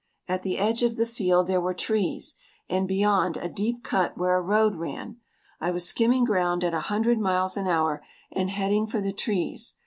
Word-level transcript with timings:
At 0.27 0.41
the 0.41 0.57
edge 0.57 0.81
of 0.81 0.95
the 0.95 1.05
field 1.05 1.45
there 1.45 1.61
were 1.61 1.75
trees, 1.75 2.35
and 2.67 2.87
beyond, 2.87 3.37
a 3.37 3.47
deep 3.47 3.83
cut 3.83 4.17
where 4.17 4.35
a 4.35 4.41
road 4.41 4.77
ran. 4.77 5.17
I 5.59 5.69
was 5.69 5.87
skimming 5.87 6.23
ground 6.23 6.63
at 6.63 6.73
a 6.73 6.79
hundred 6.89 7.19
miles 7.19 7.55
an 7.55 7.67
hour 7.67 8.03
and 8.31 8.49
heading 8.49 8.87
for 8.87 8.99
the 8.99 9.13
trees. 9.13 9.75